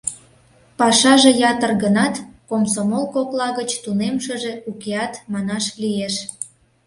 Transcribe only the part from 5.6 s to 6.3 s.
лиеш.